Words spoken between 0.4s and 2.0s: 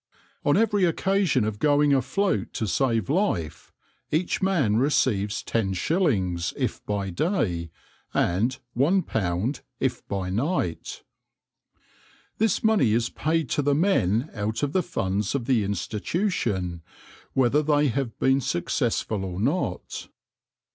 On every occasion of going